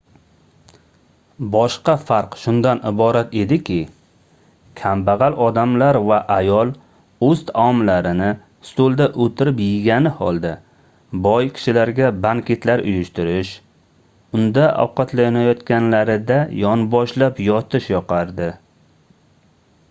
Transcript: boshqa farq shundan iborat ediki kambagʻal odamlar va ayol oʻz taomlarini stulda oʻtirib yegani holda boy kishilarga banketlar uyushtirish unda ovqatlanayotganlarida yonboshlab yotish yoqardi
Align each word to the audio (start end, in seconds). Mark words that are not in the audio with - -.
boshqa 1.55 1.93
farq 2.05 2.37
shundan 2.43 2.79
iborat 2.91 3.35
ediki 3.41 3.75
kambagʻal 4.81 5.35
odamlar 5.49 5.99
va 6.07 6.17
ayol 6.37 6.71
oʻz 7.27 7.43
taomlarini 7.51 8.31
stulda 8.71 9.07
oʻtirib 9.27 9.61
yegani 9.67 10.15
holda 10.23 10.55
boy 11.29 11.51
kishilarga 11.59 12.09
banketlar 12.25 12.85
uyushtirish 12.93 13.53
unda 14.41 14.67
ovqatlanayotganlarida 14.87 16.43
yonboshlab 16.65 17.47
yotish 17.53 17.93
yoqardi 17.97 18.53